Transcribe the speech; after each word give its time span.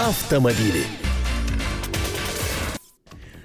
автомобили. 0.00 0.86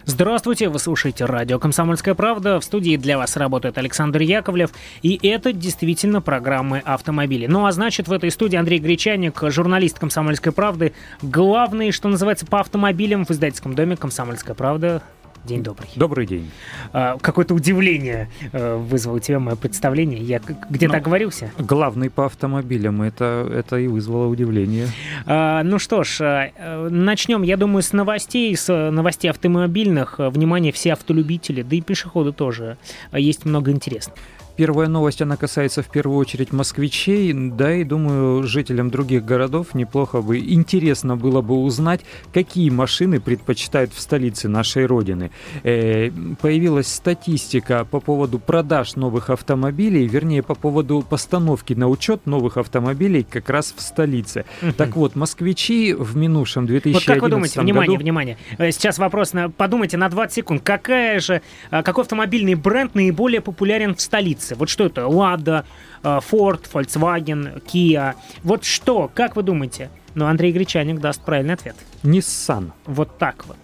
Здравствуйте, 0.05 0.69
вы 0.69 0.79
слушаете 0.79 1.25
радио 1.25 1.59
«Комсомольская 1.59 2.13
правда». 2.15 2.61
В 2.61 2.63
студии 2.63 2.95
для 2.95 3.17
вас 3.17 3.35
работает 3.35 3.77
Александр 3.77 4.21
Яковлев. 4.21 4.71
И 5.01 5.19
это 5.27 5.51
действительно 5.51 6.21
программы 6.21 6.81
«Автомобили». 6.85 7.47
Ну 7.47 7.65
а 7.65 7.73
значит, 7.73 8.07
в 8.07 8.13
этой 8.13 8.31
студии 8.31 8.55
Андрей 8.55 8.79
Гречаник, 8.79 9.37
журналист 9.51 9.99
«Комсомольской 9.99 10.53
правды», 10.53 10.93
главный, 11.21 11.91
что 11.91 12.07
называется, 12.07 12.45
по 12.45 12.61
автомобилям 12.61 13.25
в 13.25 13.31
издательском 13.31 13.75
доме 13.75 13.97
«Комсомольская 13.97 14.55
правда». 14.55 15.03
День 15.45 15.61
добрый. 15.61 15.87
Добрый 15.95 16.25
день. 16.25 16.49
А, 16.91 17.17
какое-то 17.19 17.53
удивление 17.53 18.29
а, 18.51 18.77
вызвало 18.77 19.17
у 19.17 19.19
тебя 19.19 19.39
мое 19.39 19.55
представление. 19.55 20.19
Я 20.19 20.41
где-то 20.69 20.93
ну, 20.93 20.99
оговорился? 20.99 21.51
Главный 21.59 22.09
по 22.09 22.25
автомобилям. 22.25 23.03
Это, 23.03 23.47
это 23.53 23.77
и 23.77 23.87
вызвало 23.87 24.27
удивление. 24.27 24.87
А, 25.27 25.61
ну 25.63 25.77
что 25.77 26.03
ж, 26.03 26.17
а, 26.21 26.89
начнем, 26.89 27.43
я 27.43 27.57
думаю, 27.57 27.83
с 27.83 27.93
новостей, 27.93 28.55
с 28.55 28.73
новостей 28.91 29.29
автомобильных. 29.29 30.15
Внимание, 30.17 30.71
все 30.71 30.93
автолюбители, 30.93 31.61
да 31.61 31.75
и 31.75 31.81
пешеходы 31.81 32.31
тоже. 32.31 32.77
Есть 33.13 33.45
много 33.45 33.69
интересного. 33.71 34.17
Первая 34.55 34.87
новость, 34.87 35.21
она 35.21 35.35
касается 35.35 35.83
в 35.83 35.87
первую 35.87 36.17
очередь 36.17 36.53
москвичей, 36.53 37.33
да 37.33 37.73
и, 37.73 37.83
думаю, 37.83 38.43
жителям 38.43 38.89
других 38.89 39.25
городов 39.25 39.73
неплохо 39.73 40.21
бы, 40.21 40.39
интересно 40.39 41.17
было 41.17 41.41
бы 41.41 41.55
узнать, 41.55 42.01
какие 42.33 42.69
машины 42.69 43.19
предпочитают 43.19 43.93
в 43.93 43.99
столице 43.99 44.47
нашей 44.47 44.85
Родины. 44.85 45.31
Э, 45.63 46.09
появилась 46.41 46.87
статистика 46.87 47.85
по 47.89 47.99
поводу 47.99 48.39
продаж 48.39 48.95
новых 48.95 49.29
автомобилей, 49.29 50.07
вернее, 50.07 50.41
по 50.41 50.55
поводу 50.55 51.05
постановки 51.07 51.73
на 51.73 51.89
учет 51.89 52.25
новых 52.25 52.55
автомобилей 52.55 53.25
как 53.29 53.49
раз 53.49 53.73
в 53.75 53.81
столице. 53.81 54.45
Так 54.77 54.95
вот, 54.95 55.15
москвичи 55.15 55.93
в 55.93 56.15
минувшем 56.15 56.65
2011 56.65 57.07
вот 57.07 57.13
как 57.13 57.21
вы 57.21 57.29
думаете, 57.29 57.55
году... 57.55 57.65
внимание, 57.65 57.99
внимание, 57.99 58.37
э, 58.57 58.71
сейчас 58.71 58.99
вопрос, 58.99 59.33
на, 59.33 59.49
подумайте 59.49 59.97
на 59.97 60.07
20 60.07 60.33
секунд, 60.33 60.61
какая 60.63 61.19
же, 61.19 61.41
э, 61.71 61.83
какой 61.83 62.03
автомобильный 62.03 62.55
бренд 62.55 62.95
наиболее 62.95 63.41
популярен 63.41 63.95
в 63.95 63.99
столице? 63.99 64.44
Столице. 64.45 64.55
Вот 64.55 64.69
что 64.69 64.85
это? 64.85 65.07
Лада, 65.07 65.65
Ford, 66.03 66.61
Volkswagen, 66.71 67.61
Kia. 67.65 68.13
Вот 68.43 68.63
что? 68.63 69.09
Как 69.13 69.35
вы 69.35 69.43
думаете? 69.43 69.89
Ну, 70.15 70.25
Андрей 70.25 70.51
Гречаник 70.51 70.99
даст 70.99 71.21
правильный 71.21 71.55
ответ. 71.55 71.75
Nissan. 72.03 72.71
Вот 72.85 73.17
так 73.17 73.45
вот. 73.47 73.57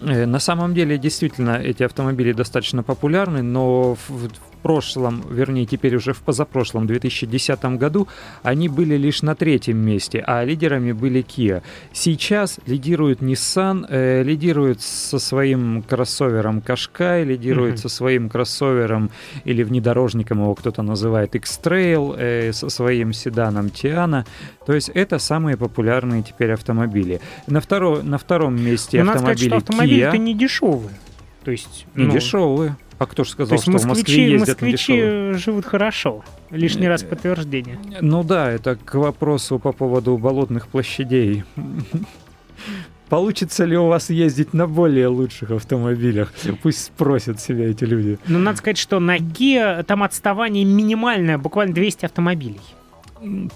Э, 0.00 0.26
на 0.26 0.40
самом 0.40 0.74
деле, 0.74 0.98
действительно, 0.98 1.56
эти 1.56 1.84
автомобили 1.84 2.32
достаточно 2.32 2.82
популярны, 2.82 3.42
но 3.42 3.94
в, 4.08 4.30
прошлом, 4.64 5.22
вернее, 5.28 5.66
теперь 5.66 5.94
уже 5.94 6.14
в 6.14 6.22
позапрошлом 6.22 6.86
2010 6.86 7.62
году 7.76 8.08
они 8.42 8.70
были 8.70 8.96
лишь 8.96 9.20
на 9.20 9.34
третьем 9.34 9.76
месте, 9.76 10.24
а 10.26 10.42
лидерами 10.42 10.92
были 10.92 11.22
Kia. 11.22 11.62
Сейчас 11.92 12.58
лидирует 12.66 13.20
Nissan, 13.20 13.84
э, 13.90 14.22
лидирует 14.22 14.80
со 14.80 15.18
своим 15.18 15.82
кроссовером 15.82 16.62
Qashqai, 16.66 17.24
лидирует 17.24 17.74
mm-hmm. 17.74 17.82
со 17.82 17.88
своим 17.90 18.30
кроссовером 18.30 19.10
или 19.44 19.62
внедорожником 19.62 20.38
его 20.38 20.54
кто-то 20.54 20.80
называет 20.80 21.34
X-Trail, 21.34 22.16
э, 22.18 22.52
со 22.54 22.70
своим 22.70 23.12
седаном 23.12 23.66
Tiana. 23.66 24.24
То 24.64 24.72
есть 24.72 24.88
это 24.94 25.18
самые 25.18 25.58
популярные 25.58 26.22
теперь 26.22 26.52
автомобили. 26.52 27.20
На, 27.46 27.60
второ, 27.60 28.00
на 28.02 28.16
втором 28.16 28.56
месте 28.56 29.02
автомобили 29.02 29.06
надо 29.06 29.18
сказать, 29.18 29.40
что 29.40 29.56
автомобили-то 29.56 30.16
не 30.16 30.34
дешевые. 30.34 30.96
То 31.44 31.50
есть, 31.50 31.86
не 31.94 32.04
ну, 32.04 32.12
дешевые. 32.12 32.76
А 32.98 33.06
кто 33.06 33.24
же 33.24 33.30
сказал, 33.30 33.58
что 33.58 33.70
москвичи, 33.72 33.86
в 33.86 33.96
Москве 33.98 34.30
ездят 34.30 34.62
москвичи 34.62 35.32
живут 35.38 35.64
хорошо. 35.64 36.24
Лишний 36.50 36.88
раз 36.88 37.02
подтверждение. 37.02 37.78
Ну 38.00 38.22
да, 38.22 38.50
это 38.50 38.76
к 38.76 38.94
вопросу 38.94 39.58
по 39.58 39.72
поводу 39.72 40.16
болотных 40.16 40.68
площадей. 40.68 41.44
Получится 43.08 43.64
ли 43.64 43.76
у 43.76 43.86
вас 43.86 44.10
ездить 44.10 44.54
на 44.54 44.66
более 44.66 45.08
лучших 45.08 45.50
автомобилях? 45.50 46.32
Пусть 46.62 46.84
спросят 46.84 47.38
себя 47.40 47.70
эти 47.70 47.84
люди. 47.84 48.18
Ну, 48.26 48.38
надо 48.38 48.58
сказать, 48.58 48.78
что 48.78 48.98
на 48.98 49.18
Kia 49.18 49.82
там 49.82 50.02
отставание 50.02 50.64
минимальное, 50.64 51.36
буквально 51.36 51.74
200 51.74 52.06
автомобилей. 52.06 52.60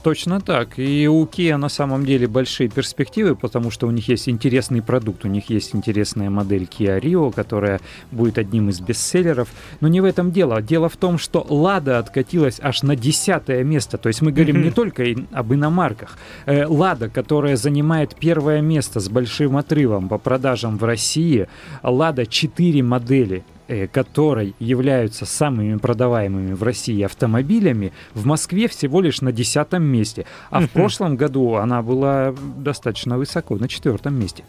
Точно 0.03 0.41
так. 0.41 0.79
И 0.79 1.07
у 1.09 1.25
Kia 1.25 1.57
на 1.57 1.69
самом 1.69 2.05
деле 2.05 2.27
большие 2.27 2.69
перспективы, 2.69 3.37
потому 3.37 3.71
что 3.71 3.87
у 3.87 3.91
них 3.91 4.09
есть 4.09 4.29
интересный 4.29 4.83
продукт. 4.83 5.25
У 5.25 5.29
них 5.29 5.51
есть 5.51 5.75
интересная 5.75 6.31
модель 6.31 6.63
Kia 6.63 7.01
Rio, 7.01 7.33
которая 7.33 7.81
будет 8.11 8.39
одним 8.39 8.71
из 8.71 8.81
бестселлеров. 8.81 9.49
Но 9.81 9.89
не 9.89 10.01
в 10.01 10.05
этом 10.05 10.33
дело. 10.33 10.63
Дело 10.63 10.89
в 10.89 10.97
том, 10.97 11.19
что 11.19 11.47
Lada 11.49 11.99
откатилась 11.99 12.61
аж 12.63 12.83
на 12.83 12.97
десятое 12.97 13.63
место. 13.63 13.99
То 13.99 14.09
есть 14.09 14.23
мы 14.23 14.33
говорим 14.33 14.63
не 14.63 14.71
только 14.71 15.05
об 15.33 15.53
иномарках. 15.53 16.19
Э, 16.47 16.65
Lada, 16.65 17.11
которая 17.11 17.57
занимает 17.57 18.17
первое 18.17 18.63
место 18.63 19.01
с 19.01 19.09
большим 19.09 19.57
отрывом 19.57 20.09
по 20.09 20.19
продажам 20.19 20.79
в 20.79 20.85
России. 20.85 21.47
Lada 21.83 22.27
4 22.27 22.83
модели 22.83 23.45
которой 23.93 24.55
являются 24.59 25.27
самыми 25.27 25.77
продаваемыми 25.77 26.55
в 26.55 26.63
России 26.63 27.03
автомобилями, 27.03 27.93
в 28.15 28.27
Москве 28.27 28.69
всего 28.69 29.01
лишь 29.01 29.21
на 29.21 29.33
десятом 29.33 29.83
месте. 29.83 30.27
А 30.51 30.61
в 30.61 30.71
прошлом 30.71 31.17
году 31.17 31.55
она 31.55 31.83
была 31.83 32.35
достаточно 32.57 33.19
высоко, 33.19 33.57
на 33.57 33.69
четвертом 33.69 34.19
месте. 34.19 34.45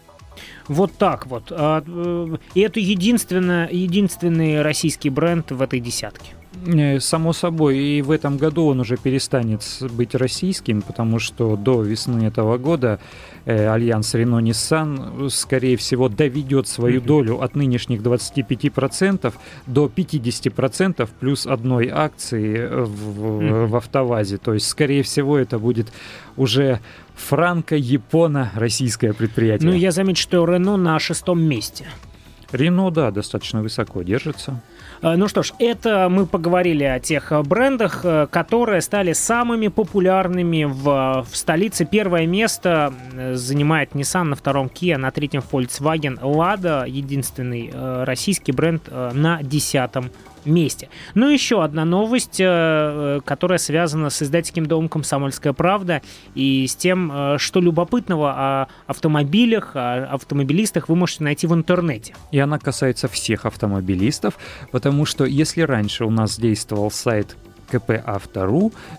Вот 0.68 0.92
так 0.92 1.26
вот. 1.26 1.50
А, 1.50 1.82
э, 1.86 2.36
и 2.54 2.60
это 2.60 2.80
единственный 2.80 4.62
российский 4.62 5.10
бренд 5.10 5.50
в 5.50 5.60
этой 5.60 5.80
десятке. 5.80 6.32
Э, 6.66 6.98
само 6.98 7.32
собой, 7.32 7.78
и 7.78 8.02
в 8.02 8.10
этом 8.10 8.36
году 8.36 8.66
он 8.66 8.80
уже 8.80 8.96
перестанет 8.96 9.62
быть 9.92 10.16
российским, 10.16 10.82
потому 10.82 11.20
что 11.20 11.56
до 11.56 11.80
весны 11.82 12.24
этого 12.24 12.58
года 12.58 12.98
э, 13.44 13.68
альянс 13.68 14.16
Renault-Nissan, 14.16 15.30
скорее 15.30 15.76
всего, 15.76 16.08
доведет 16.08 16.66
свою 16.66 17.00
долю 17.00 17.40
от 17.40 17.54
нынешних 17.54 18.02
25% 18.02 19.32
до 19.66 19.86
50% 19.86 21.08
плюс 21.20 21.46
одной 21.46 21.88
акции 21.88 22.66
в, 22.68 23.68
в 23.68 23.76
автовазе. 23.76 24.38
То 24.38 24.54
есть, 24.54 24.66
скорее 24.68 25.04
всего, 25.04 25.38
это 25.38 25.60
будет 25.60 25.92
уже 26.36 26.80
франко-японо-российское 27.14 29.12
предприятие. 29.12 29.70
Ну, 29.70 29.76
я 29.76 29.92
замечу, 29.92 30.22
что 30.22 30.44
Renault 30.44 30.78
на 30.78 30.98
шестом 30.98 31.40
месте. 31.40 31.86
Рено, 32.52 32.90
да, 32.90 33.10
достаточно 33.10 33.62
высоко 33.62 34.02
держится. 34.02 34.60
Э, 35.02 35.16
ну 35.16 35.28
что 35.28 35.42
ж, 35.42 35.52
это 35.58 36.08
мы 36.08 36.26
поговорили 36.26 36.84
о 36.84 36.98
тех 37.00 37.32
э, 37.32 37.42
брендах, 37.42 38.00
э, 38.04 38.26
которые 38.30 38.80
стали 38.80 39.12
самыми 39.12 39.68
популярными 39.68 40.64
в, 40.64 41.26
в 41.28 41.36
столице. 41.36 41.84
Первое 41.84 42.26
место 42.26 42.92
занимает 43.34 43.92
Nissan, 43.92 44.24
на 44.24 44.36
втором 44.36 44.66
Kia, 44.68 44.96
на 44.96 45.10
третьем 45.10 45.42
Volkswagen, 45.50 46.20
Lada, 46.20 46.88
единственный 46.88 47.72
российский 48.04 48.52
бренд 48.52 48.88
на 48.90 49.42
десятом 49.42 50.10
месте. 50.44 50.88
Ну 51.14 51.28
и 51.28 51.34
еще 51.34 51.62
одна 51.62 51.84
новость, 51.84 52.36
которая 52.36 53.58
связана 53.58 54.10
с 54.10 54.22
издательским 54.22 54.66
домом 54.66 54.88
«Комсомольская 54.88 55.52
правда» 55.52 56.02
и 56.34 56.66
с 56.66 56.76
тем, 56.76 57.38
что 57.38 57.60
любопытного 57.60 58.32
о 58.32 58.68
автомобилях, 58.86 59.72
о 59.74 60.04
автомобилистах 60.04 60.88
вы 60.88 60.96
можете 60.96 61.24
найти 61.24 61.46
в 61.46 61.54
интернете. 61.54 62.14
И 62.30 62.38
она 62.38 62.58
касается 62.58 63.08
всех 63.08 63.46
автомобилистов, 63.46 64.38
потому 64.70 65.04
что 65.04 65.24
если 65.24 65.62
раньше 65.62 66.04
у 66.04 66.10
нас 66.10 66.38
действовал 66.38 66.90
сайт 66.90 67.36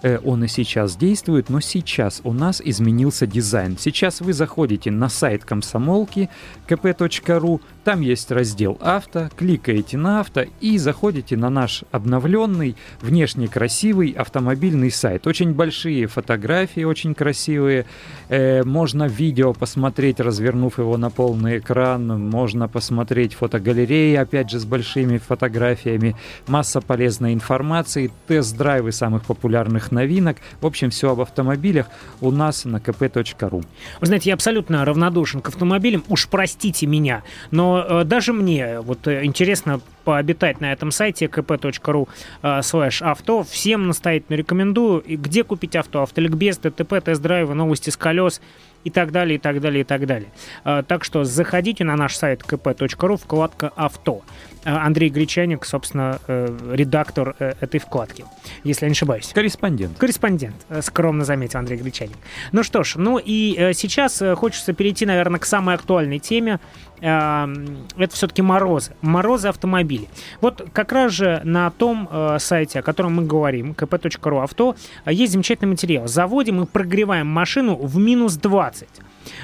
э, 0.03 0.19
он 0.23 0.43
и 0.43 0.47
сейчас 0.47 0.95
действует, 0.95 1.49
но 1.49 1.59
сейчас 1.59 2.21
у 2.23 2.33
нас 2.33 2.61
изменился 2.63 3.27
дизайн. 3.27 3.77
Сейчас 3.77 4.21
вы 4.21 4.33
заходите 4.33 4.91
на 4.91 5.09
сайт 5.09 5.43
комсомолки 5.43 6.29
kp.ru, 6.67 7.59
там 7.83 8.01
есть 8.01 8.29
раздел 8.31 8.77
«Авто», 8.79 9.29
кликаете 9.35 9.97
на 9.97 10.19
«Авто» 10.19 10.45
и 10.59 10.77
заходите 10.77 11.35
на 11.35 11.49
наш 11.49 11.83
обновленный, 11.91 12.75
внешне 13.01 13.47
красивый 13.47 14.11
автомобильный 14.11 14.91
сайт. 14.91 15.25
Очень 15.25 15.53
большие 15.53 16.05
фотографии, 16.05 16.83
очень 16.83 17.15
красивые. 17.15 17.85
Э, 18.29 18.63
можно 18.63 19.05
видео 19.07 19.53
посмотреть, 19.53 20.19
развернув 20.19 20.77
его 20.77 20.95
на 20.97 21.09
полный 21.09 21.57
экран. 21.57 22.29
Можно 22.29 22.67
посмотреть 22.67 23.33
фотогалереи, 23.33 24.15
опять 24.15 24.51
же, 24.51 24.59
с 24.59 24.65
большими 24.65 25.17
фотографиями. 25.17 26.15
Масса 26.47 26.81
полезной 26.81 27.33
информации, 27.33 28.11
тест-драйвы 28.27 28.91
самых 28.91 29.23
популярных 29.23 29.91
новинок. 29.91 30.37
В 30.61 30.67
общем, 30.67 30.91
все 30.91 31.11
об 31.11 31.21
автомобилях 31.21 31.87
у 32.19 32.29
нас 32.29 32.65
на 32.65 32.77
kp.ru. 32.77 33.65
Вы 33.99 34.05
знаете, 34.05 34.29
я 34.29 34.35
абсолютно 34.35 34.85
равнодушен 34.85 35.41
к 35.41 35.47
автомобилям. 35.47 36.03
Уж 36.09 36.27
простите 36.27 36.85
меня, 36.85 37.23
но 37.49 37.70
Э, 37.77 38.03
даже 38.03 38.33
мне 38.33 38.79
вот 38.79 39.07
э, 39.07 39.23
интересно 39.23 39.81
пообитать 40.03 40.61
на 40.61 40.71
этом 40.73 40.91
сайте 40.91 41.25
kp.ru 41.25 42.07
slash 42.41 43.03
авто. 43.03 43.43
Всем 43.43 43.87
настоятельно 43.87 44.35
рекомендую. 44.35 44.99
И 45.01 45.15
где 45.15 45.43
купить 45.43 45.75
авто? 45.75 46.01
Автоликбез, 46.01 46.57
ДТП, 46.57 47.01
тест-драйвы, 47.03 47.53
новости 47.53 47.91
с 47.91 47.97
колес 47.97 48.41
и 48.83 48.89
так 48.89 49.11
далее, 49.11 49.35
и 49.35 49.39
так 49.39 49.61
далее, 49.61 49.81
и 49.81 49.83
так 49.83 50.07
далее. 50.07 50.29
Так 50.63 51.03
что 51.03 51.23
заходите 51.23 51.83
на 51.83 51.95
наш 51.95 52.15
сайт 52.15 52.41
kp.ru, 52.41 53.17
вкладка 53.17 53.71
«Авто». 53.75 54.23
Андрей 54.63 55.09
Гречаник, 55.09 55.65
собственно, 55.65 56.17
редактор 56.27 57.35
этой 57.37 57.79
вкладки, 57.79 58.25
если 58.63 58.85
я 58.85 58.89
не 58.89 58.93
ошибаюсь. 58.93 59.31
Корреспондент. 59.33 59.97
Корреспондент, 59.97 60.55
скромно 60.81 61.25
заметил 61.25 61.59
Андрей 61.59 61.77
Гречаник. 61.77 62.17
Ну 62.51 62.63
что 62.63 62.83
ж, 62.83 62.95
ну 62.95 63.19
и 63.23 63.71
сейчас 63.73 64.21
хочется 64.35 64.73
перейти, 64.73 65.05
наверное, 65.05 65.39
к 65.39 65.45
самой 65.45 65.75
актуальной 65.75 66.19
теме 66.19 66.59
это 67.01 68.09
все-таки 68.11 68.43
морозы. 68.43 68.91
Морозы 69.01 69.47
автомобилей. 69.47 70.07
Вот 70.39 70.69
как 70.71 70.91
раз 70.91 71.11
же 71.13 71.41
на 71.43 71.71
том 71.71 72.07
э, 72.11 72.37
сайте, 72.39 72.79
о 72.79 72.81
котором 72.83 73.15
мы 73.15 73.23
говорим, 73.23 73.71
kp.ru 73.71 74.43
авто, 74.43 74.75
есть 75.07 75.33
замечательный 75.33 75.69
материал. 75.69 76.07
Заводим 76.07 76.61
и 76.61 76.65
прогреваем 76.67 77.25
машину 77.25 77.75
в 77.75 77.97
минус 77.97 78.35
20. 78.35 78.87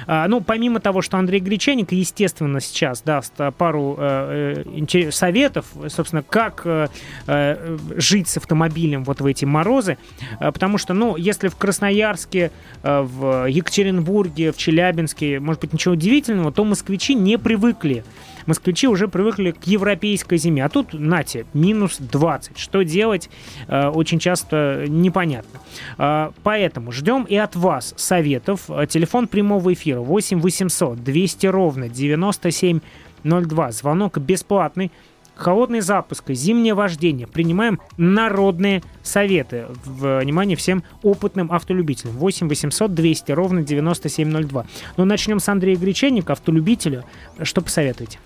А, 0.06 0.28
ну, 0.28 0.40
помимо 0.40 0.80
того, 0.80 1.02
что 1.02 1.18
Андрей 1.18 1.40
Гречаник, 1.40 1.92
естественно, 1.92 2.60
сейчас 2.60 3.02
даст 3.02 3.32
а, 3.38 3.50
пару 3.50 3.96
э, 3.98 4.64
э 4.64 5.10
советов, 5.10 5.66
собственно, 5.88 6.22
как 6.22 6.62
э, 6.64 7.78
жить 7.96 8.28
с 8.28 8.36
автомобилем 8.36 9.04
вот 9.04 9.20
в 9.20 9.26
эти 9.26 9.44
морозы, 9.44 9.98
э, 10.40 10.52
потому 10.52 10.78
что, 10.78 10.94
ну, 10.94 11.16
если 11.16 11.48
в 11.48 11.56
Красноярске, 11.56 12.50
в 12.82 13.48
Екатеринбурге, 13.48 14.52
в 14.52 14.56
Челябинске, 14.56 15.40
может 15.40 15.62
быть, 15.62 15.72
ничего 15.72 15.94
удивительного, 15.94 16.52
то 16.52 16.64
москвичи 16.64 17.14
не 17.14 17.38
привыкли 17.38 18.04
москвичи 18.48 18.88
уже 18.88 19.06
привыкли 19.06 19.52
к 19.52 19.64
европейской 19.64 20.38
зиме. 20.38 20.64
А 20.64 20.68
тут, 20.68 20.94
нате, 20.94 21.46
минус 21.54 21.98
20. 21.98 22.58
Что 22.58 22.82
делать, 22.82 23.30
э, 23.68 23.88
очень 23.88 24.18
часто 24.18 24.86
непонятно. 24.88 25.60
Э, 25.98 26.30
поэтому 26.42 26.90
ждем 26.90 27.24
и 27.24 27.36
от 27.36 27.54
вас 27.54 27.94
советов. 27.96 28.68
Телефон 28.88 29.28
прямого 29.28 29.72
эфира 29.72 30.00
8 30.00 30.40
800 30.40 31.04
200 31.04 31.46
ровно 31.46 31.88
9702. 31.88 33.72
Звонок 33.72 34.18
бесплатный 34.18 34.90
холодный 35.38 35.80
запуск, 35.80 36.30
зимнее 36.30 36.74
вождение. 36.74 37.26
Принимаем 37.26 37.80
народные 37.96 38.82
советы. 39.02 39.66
Внимание 39.84 40.56
всем 40.56 40.82
опытным 41.02 41.52
автолюбителям. 41.52 42.16
8 42.16 42.48
800 42.48 42.92
200 42.92 43.32
ровно 43.32 43.62
9702. 43.62 44.66
Но 44.96 45.04
начнем 45.04 45.40
с 45.40 45.48
Андрея 45.48 45.76
Греченника, 45.76 46.32
автолюбителя. 46.32 47.04
Что 47.42 47.60
посоветуете? 47.60 48.18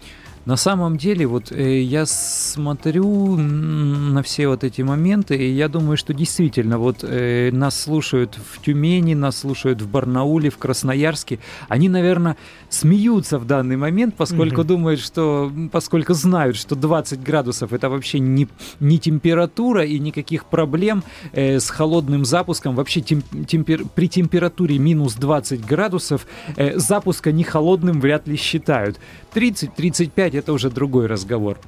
На 0.44 0.56
самом 0.56 0.96
деле, 0.96 1.26
вот 1.26 1.52
э, 1.52 1.80
я 1.82 2.04
смотрю 2.04 3.36
на 3.36 4.22
все 4.24 4.48
вот 4.48 4.64
эти 4.64 4.82
моменты, 4.82 5.36
и 5.36 5.52
я 5.52 5.68
думаю, 5.68 5.96
что 5.96 6.12
действительно, 6.12 6.78
вот 6.78 7.04
э, 7.04 7.50
нас 7.52 7.80
слушают 7.80 8.36
в 8.52 8.60
Тюмени, 8.60 9.14
нас 9.14 9.38
слушают 9.38 9.80
в 9.80 9.88
Барнауле, 9.88 10.50
в 10.50 10.58
Красноярске. 10.58 11.38
Они, 11.68 11.88
наверное, 11.88 12.36
смеются 12.70 13.38
в 13.38 13.46
данный 13.46 13.76
момент, 13.76 14.16
поскольку 14.16 14.62
mm-hmm. 14.62 14.64
думают, 14.64 15.00
что, 15.00 15.52
поскольку 15.70 16.12
знают, 16.14 16.56
что 16.56 16.74
20 16.74 17.22
градусов 17.22 17.72
это 17.72 17.88
вообще 17.88 18.18
не, 18.18 18.48
не 18.80 18.98
температура 18.98 19.84
и 19.84 20.00
никаких 20.00 20.46
проблем 20.46 21.04
э, 21.32 21.60
с 21.60 21.70
холодным 21.70 22.24
запуском. 22.24 22.74
Вообще 22.74 23.00
тем, 23.00 23.22
темпер, 23.46 23.84
при 23.94 24.08
температуре 24.08 24.78
минус 24.78 25.14
20 25.14 25.64
градусов 25.64 26.26
э, 26.56 26.78
запуска 26.78 27.30
не 27.30 27.44
холодным 27.44 28.00
вряд 28.00 28.26
ли 28.26 28.36
считают. 28.36 28.98
30-35 29.34 30.31
это 30.34 30.52
уже 30.52 30.70
другой 30.70 31.06
разговор. 31.06 31.58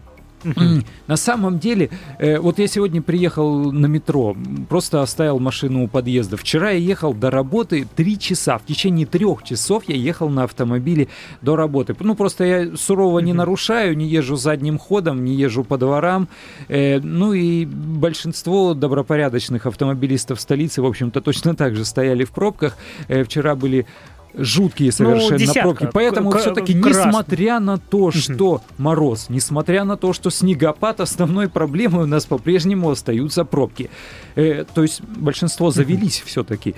На 1.06 1.16
самом 1.16 1.58
деле, 1.58 1.90
э, 2.19 2.38
вот 2.38 2.58
я 2.58 2.66
сегодня 2.66 3.02
приехал 3.02 3.72
на 3.72 3.87
метро, 3.87 4.37
просто 4.69 5.02
оставил 5.02 5.38
машину 5.38 5.84
у 5.84 5.88
подъезда. 5.88 6.37
Вчера 6.37 6.70
я 6.70 6.78
ехал 6.78 7.14
до 7.14 7.31
работы 7.31 7.87
три 7.96 8.19
часа. 8.19 8.58
В 8.58 8.66
течение 8.66 9.06
трех 9.06 9.43
часов 9.43 9.84
я 9.88 9.96
ехал 9.96 10.28
на 10.28 10.44
автомобиле 10.44 11.08
до 11.43 11.56
работы. 11.56 11.94
Ну, 11.99 12.14
просто 12.14 12.44
я 12.44 12.76
сурово 12.76 13.20
не 13.20 13.32
нарушаю, 13.32 13.96
не 13.96 14.06
езжу 14.06 14.37
задним 14.37 14.78
ходом, 14.78 15.25
не 15.25 15.34
езжу 15.34 15.64
по 15.64 15.78
дворам. 15.78 16.28
Э, 16.69 17.00
ну 17.00 17.32
и 17.32 17.64
большинство 17.64 18.75
добропорядочных 18.75 19.66
автомобилистов 19.66 20.40
столицы, 20.40 20.82
в 20.82 20.87
общем-то, 20.87 21.20
точно 21.20 21.55
так 21.55 21.75
же 21.75 21.84
стояли 21.84 22.25
в 22.25 22.31
пробках. 22.31 22.76
Э, 23.08 23.25
вчера 23.25 23.55
были 23.55 23.87
жуткие 24.36 24.88
ну, 24.88 24.92
совершенно 24.92 25.31
ну, 25.32 25.38
десятка, 25.38 25.62
пробки. 25.62 25.88
Поэтому 25.92 26.31
все-таки, 26.32 26.75
несмотря 26.75 27.60
на 27.60 27.78
то, 27.78 28.10
что 28.10 28.62
мороз, 28.78 29.26
несмотря 29.28 29.84
на 29.84 29.96
то, 29.96 30.12
что 30.12 30.31
снегопад, 30.31 31.00
основной 31.00 31.48
проблемой 31.48 32.04
у 32.04 32.06
нас 32.06 32.26
по-прежнему 32.26 32.90
остаются 32.90 33.44
пробки. 33.44 33.90
Э, 34.34 34.64
то 34.72 34.82
есть 34.82 35.02
большинство 35.02 35.70
завелись 35.70 36.22
все-таки. 36.25 36.75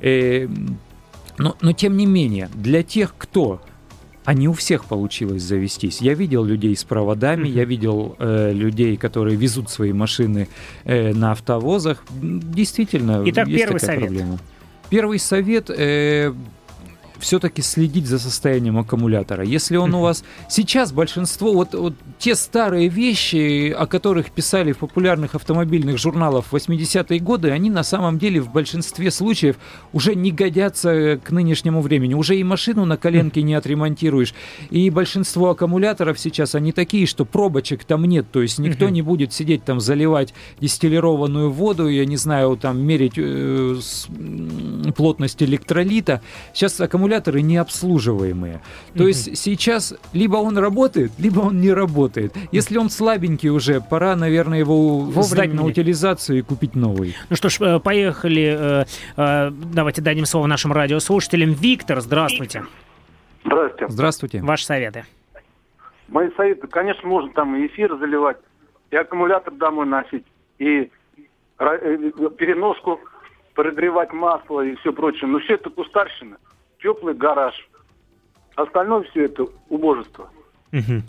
Э, 0.00 0.48
но, 1.38 1.56
но 1.60 1.72
тем 1.72 1.96
не 1.96 2.06
менее, 2.06 2.50
для 2.54 2.82
тех, 2.82 3.14
кто 3.16 3.60
а 4.24 4.34
не 4.34 4.48
у 4.48 4.52
всех 4.52 4.84
получилось 4.84 5.42
завестись. 5.42 6.00
Я 6.00 6.14
видел 6.14 6.44
людей 6.44 6.76
с 6.76 6.84
проводами, 6.84 7.48
mm-hmm. 7.48 7.52
я 7.52 7.64
видел 7.64 8.16
э, 8.18 8.52
людей, 8.52 8.96
которые 8.96 9.36
везут 9.36 9.70
свои 9.70 9.92
машины 9.92 10.48
э, 10.84 11.12
на 11.14 11.32
автовозах. 11.32 12.04
Действительно, 12.12 13.22
Итак, 13.24 13.48
есть 13.48 13.64
первый 13.64 13.80
такая 13.80 13.96
совет. 13.96 14.08
проблема. 14.08 14.38
Первый 14.90 15.18
совет 15.18 15.70
э, 15.70 16.32
все-таки 17.20 17.62
следить 17.62 18.06
за 18.06 18.18
состоянием 18.18 18.78
аккумулятора. 18.78 19.44
Если 19.44 19.76
он 19.76 19.94
у 19.94 20.00
вас... 20.00 20.24
Сейчас 20.48 20.92
большинство, 20.92 21.52
вот, 21.52 21.74
вот 21.74 21.94
те 22.18 22.34
старые 22.34 22.88
вещи, 22.88 23.70
о 23.70 23.86
которых 23.86 24.30
писали 24.30 24.72
в 24.72 24.78
популярных 24.78 25.34
автомобильных 25.34 25.98
журналах 25.98 26.46
в 26.46 26.54
80-е 26.54 27.20
годы, 27.20 27.50
они 27.50 27.70
на 27.70 27.82
самом 27.82 28.18
деле 28.18 28.40
в 28.40 28.52
большинстве 28.52 29.10
случаев 29.10 29.56
уже 29.92 30.14
не 30.14 30.32
годятся 30.32 31.20
к 31.22 31.30
нынешнему 31.30 31.80
времени. 31.80 32.14
Уже 32.14 32.36
и 32.36 32.44
машину 32.44 32.84
на 32.84 32.96
коленке 32.96 33.42
не 33.42 33.54
отремонтируешь. 33.54 34.34
И 34.70 34.90
большинство 34.90 35.50
аккумуляторов 35.50 36.18
сейчас, 36.18 36.54
они 36.54 36.72
такие, 36.72 37.06
что 37.06 37.24
пробочек 37.24 37.84
там 37.84 38.04
нет. 38.04 38.26
То 38.32 38.42
есть 38.42 38.58
никто 38.58 38.88
не 38.88 39.02
будет 39.02 39.32
сидеть 39.32 39.64
там 39.64 39.80
заливать 39.80 40.34
дистиллированную 40.60 41.50
воду, 41.50 41.88
я 41.88 42.04
не 42.04 42.16
знаю, 42.16 42.56
там 42.56 42.80
мерить 42.80 43.14
э, 43.16 43.76
плотность 44.96 45.42
электролита. 45.42 46.22
Сейчас 46.54 46.80
аккумулятор 46.80 47.09
аккумуляторы 47.10 47.42
необслуживаемые. 47.42 48.60
То 48.94 49.02
mm-hmm. 49.02 49.06
есть 49.06 49.38
сейчас 49.38 49.94
либо 50.12 50.36
он 50.36 50.56
работает, 50.58 51.12
либо 51.18 51.40
он 51.40 51.60
не 51.60 51.72
работает. 51.72 52.32
Если 52.52 52.78
он 52.78 52.90
слабенький 52.90 53.50
уже, 53.50 53.80
пора, 53.80 54.16
наверное, 54.16 54.58
его 54.58 55.00
Вовремя 55.00 55.22
сдать 55.22 55.54
на 55.54 55.64
утилизацию 55.64 56.38
и 56.38 56.42
купить 56.42 56.76
новый. 56.76 57.16
Ну 57.28 57.36
что 57.36 57.48
ж, 57.48 57.60
э, 57.60 57.80
поехали. 57.80 58.56
Э, 58.58 58.84
э, 59.16 59.50
давайте 59.50 60.02
дадим 60.02 60.24
слово 60.24 60.46
нашим 60.46 60.72
радиослушателям. 60.72 61.52
Виктор, 61.52 62.00
здравствуйте. 62.00 62.64
Здравствуйте. 63.44 63.86
Здравствуйте. 63.88 64.42
Ваши 64.42 64.64
советы. 64.64 65.04
Мои 66.08 66.28
советы, 66.36 66.66
конечно, 66.66 67.08
можно 67.08 67.32
там 67.32 67.66
эфир 67.66 67.96
заливать, 67.98 68.36
и 68.90 68.96
аккумулятор 68.96 69.54
домой 69.54 69.86
носить, 69.86 70.24
и 70.58 70.90
переноску 71.58 73.00
прогревать 73.54 74.12
масло 74.12 74.60
и 74.62 74.74
все 74.76 74.92
прочее. 74.92 75.28
Но 75.28 75.38
все 75.38 75.54
это 75.54 75.70
кустарщина 75.70 76.36
теплый 76.82 77.14
гараж. 77.14 77.54
Остальное 78.56 79.02
все 79.10 79.24
это 79.26 79.46
убожество. 79.68 80.30
Угу. 80.72 81.02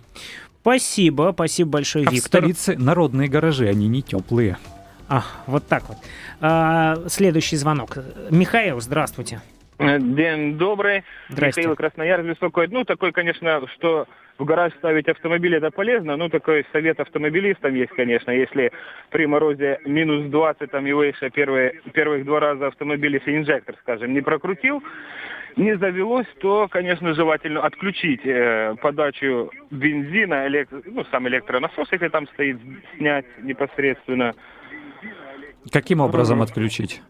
Спасибо, 0.61 1.31
спасибо 1.33 1.71
большое, 1.71 2.05
а 2.07 2.11
Виктор. 2.11 2.41
В 2.41 2.53
столице 2.53 2.77
народные 2.77 3.27
гаражи, 3.27 3.67
они 3.67 3.87
не 3.87 4.01
теплые. 4.01 4.57
А, 5.09 5.23
вот 5.47 5.67
так 5.67 5.83
вот. 5.89 5.97
А, 6.39 6.95
следующий 7.07 7.57
звонок. 7.57 7.97
Михаил, 8.29 8.79
здравствуйте. 8.79 9.41
День 9.79 10.57
добрый. 10.57 11.03
Здрасте. 11.29 11.61
Михаил 11.61 11.75
Красноярск, 11.75 12.29
беспокоит. 12.29 12.71
Ну, 12.71 12.85
такой, 12.85 13.11
конечно, 13.11 13.67
что 13.75 14.07
в 14.37 14.45
гараж 14.45 14.73
ставить 14.75 15.07
автомобиль 15.07 15.55
это 15.55 15.71
полезно. 15.71 16.15
Ну, 16.17 16.29
такой 16.29 16.65
совет 16.71 16.99
автомобилистам 16.99 17.73
есть, 17.73 17.91
конечно. 17.91 18.31
Если 18.31 18.71
при 19.09 19.25
морозе 19.25 19.79
минус 19.85 20.29
20 20.29 20.69
там 20.69 20.85
и 20.85 20.91
выше 20.91 21.29
первые, 21.31 21.81
первых 21.93 22.25
два 22.25 22.39
раза 22.39 22.67
автомобиль, 22.67 23.15
если 23.15 23.35
инжектор, 23.35 23.75
скажем, 23.81 24.13
не 24.13 24.21
прокрутил, 24.21 24.83
не 25.55 25.77
завелось, 25.77 26.27
то, 26.39 26.67
конечно, 26.69 27.13
желательно 27.13 27.61
отключить 27.61 28.25
э, 28.25 28.75
подачу 28.81 29.51
бензина, 29.69 30.47
электро, 30.47 30.81
ну, 30.85 31.03
сам 31.05 31.27
электронасос, 31.27 31.91
если 31.91 32.09
там 32.09 32.27
стоит, 32.29 32.57
снять 32.97 33.25
непосредственно. 33.41 34.33
Каким 35.71 35.99
образом 36.01 36.41
отключить? 36.41 37.01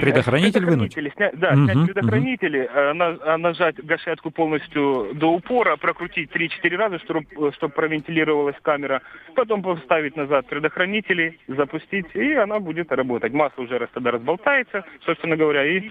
Предохранитель 0.00 0.64
вынуть? 0.66 0.92
Снять, 0.92 1.38
да, 1.38 1.52
Мгм, 1.52 1.64
снять 1.72 1.86
предохранители, 1.86 2.68
э, 2.72 2.92
на- 2.92 3.16
а 3.24 3.38
нажать 3.38 3.76
гашетку 3.82 4.30
полностью 4.30 5.08
до 5.14 5.32
упора, 5.32 5.76
прокрутить 5.76 6.30
3-4 6.30 6.76
раза, 6.76 6.98
чтобы, 6.98 7.24
чтобы 7.56 7.72
провентилировалась 7.72 8.56
камера, 8.62 9.00
потом 9.34 9.62
поставить 9.62 10.16
назад 10.16 10.46
предохранители, 10.48 11.38
запустить, 11.48 12.06
и 12.14 12.34
она 12.34 12.60
будет 12.60 12.92
работать. 12.92 13.32
Масло 13.32 13.62
уже 13.62 13.78
раз 13.78 13.88
тогда 13.94 14.10
разболтается, 14.12 14.84
собственно 15.04 15.36
говоря, 15.36 15.64
и 15.64 15.90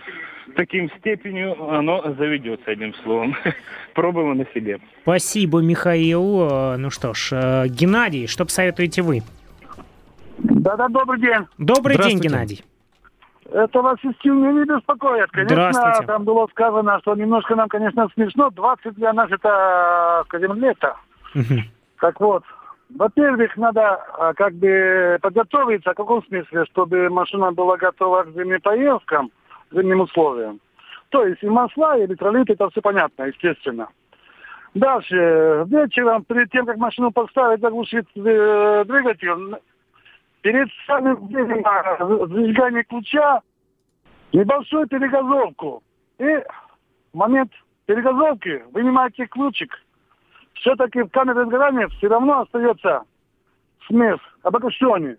таким 0.55 0.89
степенью 0.99 1.55
оно 1.69 2.13
заведется, 2.17 2.71
одним 2.71 2.93
словом. 3.03 3.35
Пробуем 3.93 4.37
на 4.37 4.45
себе. 4.53 4.79
Спасибо, 5.01 5.61
Михаил. 5.61 6.47
Э, 6.49 6.77
Ну 6.77 6.89
что 6.91 7.13
ж, 7.13 7.29
э, 7.33 7.67
Геннадий, 7.69 8.27
что 8.27 8.45
посоветуете 8.45 9.01
вы? 9.01 9.21
Да-да, 10.37 10.87
добрый 10.87 11.19
день. 11.19 11.47
Добрый 11.57 11.97
день. 11.97 12.19
Геннадий. 12.19 12.63
Это 13.51 13.81
вас 13.81 13.97
меня 14.03 14.51
не 14.51 14.65
беспокоит. 14.65 15.31
Конечно, 15.31 16.03
там 16.05 16.25
было 16.25 16.47
сказано, 16.47 16.99
что 16.99 17.15
немножко 17.15 17.55
нам, 17.55 17.69
конечно, 17.69 18.07
смешно. 18.13 18.49
20 18.49 18.95
для 18.95 19.13
нас 19.13 19.31
это, 19.31 20.23
скажем, 20.25 20.59
лето. 20.59 20.97
Мгм. 21.33 21.63
Так 21.99 22.19
вот, 22.19 22.43
во-первых, 22.89 23.55
надо 23.57 23.95
а, 24.17 24.33
как 24.33 24.53
бы 24.53 25.17
подготовиться, 25.21 25.91
в 25.91 25.95
каком 25.95 26.23
смысле, 26.25 26.65
чтобы 26.65 27.09
машина 27.09 27.51
была 27.51 27.77
готова 27.77 28.23
к 28.23 28.33
зимним 28.33 28.61
поездкам, 28.61 29.31
зимним 29.71 30.01
условиям. 30.01 30.59
То 31.09 31.25
есть 31.25 31.41
и 31.41 31.47
масла, 31.47 31.97
и 31.97 32.05
электролиты, 32.05 32.53
это 32.53 32.69
все 32.69 32.81
понятно, 32.81 33.23
естественно. 33.23 33.87
Дальше, 34.73 35.65
вечером, 35.67 36.23
перед 36.25 36.51
тем, 36.51 36.65
как 36.65 36.77
машину 36.77 37.11
поставить, 37.11 37.61
заглушить 37.61 38.07
э, 38.15 38.83
двигатель, 38.85 39.57
перед 40.41 40.69
самым 40.85 41.27
делом, 41.27 41.61
а, 41.65 42.83
ключа 42.83 43.41
небольшую 44.33 44.87
перегазовку. 44.87 45.83
И 46.19 46.23
в 47.13 47.17
момент 47.17 47.51
перегазовки 47.85 48.63
вынимаете 48.71 49.25
ключик. 49.27 49.73
Все-таки 50.53 51.01
в 51.01 51.09
камере 51.09 51.45
сгорания 51.45 51.87
все 51.87 52.07
равно 52.07 52.41
остается 52.41 53.03
смесь 53.87 54.19
обогащенный 54.43 55.17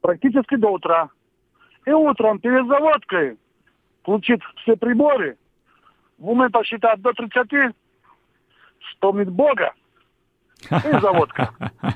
практически 0.00 0.56
до 0.56 0.68
утра. 0.68 1.08
И 1.86 1.90
утром 1.90 2.38
перед 2.38 2.66
заводкой 2.66 3.38
включить 4.02 4.42
все 4.56 4.76
приборы, 4.76 5.36
в 6.18 6.30
уме 6.30 6.48
посчитать 6.50 7.00
до 7.00 7.12
30, 7.12 7.74
вспомнить 8.80 9.28
Бога 9.28 9.72
и 10.70 10.98
заводка. 11.00 11.50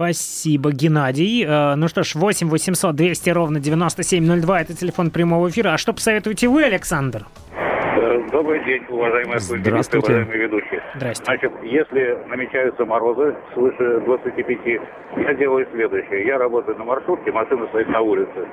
Спасибо, 0.00 0.72
Геннадий. 0.72 1.42
Э, 1.46 1.74
Ну 1.74 1.88
что 1.88 2.02
ж, 2.02 2.16
8 2.16 2.50
800 2.50 2.94
200 2.94 3.30
ровно 3.30 3.60
9702 3.60 4.60
это 4.60 4.76
телефон 4.76 5.10
прямого 5.10 5.48
эфира. 5.48 5.70
А 5.72 5.78
что 5.78 5.94
посоветуете 5.94 6.48
вы, 6.48 6.64
Александр? 6.64 7.22
Э, 7.56 8.20
Добрый 8.30 8.62
день, 8.66 8.84
уважаемые 8.90 9.38
Здравствуйте. 9.40 10.06
уважаемые 10.06 10.38
ведущие. 10.38 10.82
Здрасте. 10.96 11.24
Значит, 11.24 11.52
если 11.62 12.18
намечаются 12.28 12.84
морозы 12.84 13.34
свыше 13.54 14.00
25, 14.04 14.80
я 15.16 15.32
делаю 15.32 15.66
следующее. 15.72 16.26
Я 16.26 16.36
работаю 16.36 16.76
на 16.76 16.84
маршрутке, 16.84 17.32
машина 17.32 17.66
стоит 17.68 17.88
на 17.88 18.02
улице. 18.02 18.46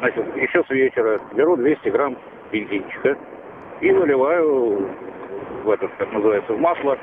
Значит, 0.00 0.24
еще 0.38 0.64
с 0.66 0.70
вечера 0.70 1.20
беру 1.36 1.54
200 1.56 1.88
грамм 1.90 2.18
бензинчика 2.50 3.16
и 3.80 3.92
выливаю 3.92 4.90
в 5.62 5.70
этот, 5.70 5.92
как 5.98 6.12
называется, 6.12 6.52
в 6.52 6.58
масло. 6.58 6.98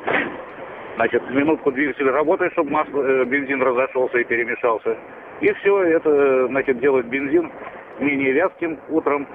Значит, 0.98 1.22
минутку 1.30 1.72
двигатель 1.72 2.10
работает, 2.10 2.52
чтобы 2.54 2.72
масло, 2.72 3.02
э, 3.04 3.24
бензин 3.26 3.62
разошелся 3.62 4.18
и 4.18 4.24
перемешался. 4.24 4.98
И 5.42 5.54
все, 5.54 5.84
это, 5.84 6.48
значит, 6.48 6.80
делает 6.80 7.06
бензин 7.08 7.52
менее 8.00 8.32
вязким 8.34 8.80
утром. 8.90 9.28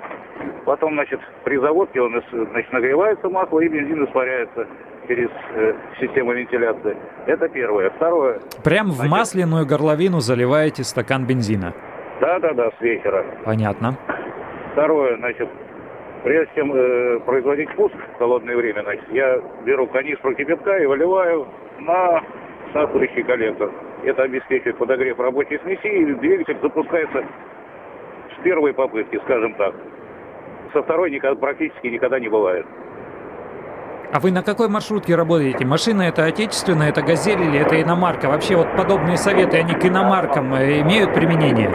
Потом, 0.64 0.94
значит, 0.94 1.20
при 1.44 1.56
заводке 1.58 2.00
он 2.00 2.16
ис- 2.16 2.50
значит, 2.50 2.72
нагревается 2.72 3.28
масло 3.28 3.60
и 3.60 3.68
бензин 3.68 4.04
испаряется 4.04 4.66
через 5.06 5.28
э, 5.54 5.74
систему 6.00 6.32
вентиляции. 6.32 6.96
Это 7.26 7.48
первое. 7.48 7.90
Второе. 7.90 8.40
Прям 8.64 8.88
в 8.88 8.94
Значит- 8.94 9.10
масляную 9.12 9.64
горловину 9.64 10.18
заливаете 10.18 10.82
стакан 10.82 11.26
бензина. 11.26 11.72
Да-да-да, 12.20 12.70
с 12.76 12.80
вечера. 12.80 13.24
Понятно. 13.44 13.96
Второе, 14.72 15.16
значит, 15.16 15.48
прежде 16.22 16.50
чем 16.54 16.72
э, 16.74 17.20
производить 17.20 17.74
пуск 17.74 17.94
в 17.94 18.18
холодное 18.18 18.56
время, 18.56 18.82
значит, 18.82 19.04
я 19.10 19.40
беру 19.64 19.86
канистру 19.88 20.34
кипятка 20.34 20.78
и 20.78 20.86
выливаю 20.86 21.46
на 21.80 22.22
сахарящий 22.72 23.22
коллектор. 23.22 23.70
Это 24.04 24.22
обеспечивает 24.22 24.78
подогрев 24.78 25.18
рабочей 25.18 25.58
смеси, 25.62 25.86
и 25.86 26.14
двигатель 26.14 26.58
запускается 26.62 27.24
с 28.36 28.42
первой 28.42 28.72
попытки, 28.72 29.20
скажем 29.24 29.54
так. 29.54 29.74
Со 30.72 30.82
второй 30.82 31.10
никогда, 31.10 31.38
практически 31.38 31.88
никогда 31.88 32.18
не 32.18 32.28
бывает. 32.28 32.66
А 34.12 34.20
вы 34.20 34.30
на 34.30 34.42
какой 34.42 34.68
маршрутке 34.68 35.14
работаете? 35.14 35.64
Машина 35.64 36.02
это 36.02 36.24
отечественная, 36.24 36.90
это 36.90 37.02
газель 37.02 37.40
или 37.40 37.58
это 37.58 37.80
иномарка? 37.80 38.26
Вообще 38.26 38.56
вот 38.56 38.68
подобные 38.76 39.16
советы, 39.16 39.56
они 39.56 39.74
к 39.74 39.84
иномаркам 39.84 40.54
имеют 40.54 41.14
применение? 41.14 41.70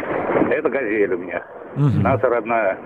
Это 0.52 0.70
газель 0.70 1.14
у 1.14 1.18
меня. 1.18 1.44
Мгм. 1.76 2.04
Наша 2.04 2.30
родная. 2.30 2.78